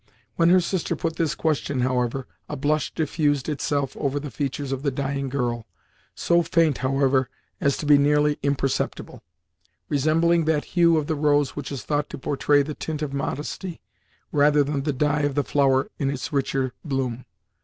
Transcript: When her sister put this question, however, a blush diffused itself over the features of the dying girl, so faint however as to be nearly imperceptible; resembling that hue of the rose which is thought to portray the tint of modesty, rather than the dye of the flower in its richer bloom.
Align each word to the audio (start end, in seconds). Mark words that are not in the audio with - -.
When 0.35 0.49
her 0.49 0.59
sister 0.61 0.95
put 0.95 1.17
this 1.17 1.35
question, 1.35 1.81
however, 1.81 2.25
a 2.49 2.55
blush 2.55 2.91
diffused 2.91 3.47
itself 3.47 3.95
over 3.97 4.19
the 4.19 4.31
features 4.31 4.71
of 4.71 4.81
the 4.81 4.89
dying 4.89 5.29
girl, 5.29 5.67
so 6.15 6.41
faint 6.41 6.79
however 6.79 7.29
as 7.59 7.77
to 7.77 7.85
be 7.85 7.99
nearly 7.99 8.39
imperceptible; 8.41 9.21
resembling 9.89 10.45
that 10.45 10.65
hue 10.73 10.97
of 10.97 11.05
the 11.05 11.13
rose 11.13 11.55
which 11.55 11.71
is 11.71 11.83
thought 11.83 12.09
to 12.09 12.17
portray 12.17 12.63
the 12.63 12.73
tint 12.73 13.03
of 13.03 13.13
modesty, 13.13 13.79
rather 14.31 14.63
than 14.63 14.81
the 14.81 14.91
dye 14.93 15.21
of 15.21 15.35
the 15.35 15.43
flower 15.43 15.91
in 15.99 16.09
its 16.09 16.33
richer 16.33 16.73
bloom. 16.83 17.25